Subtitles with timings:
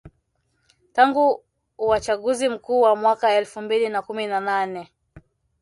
[0.93, 1.43] tangu
[1.77, 4.91] uachaguzi mkuu wa mwaka elfu mbili na kumi na nane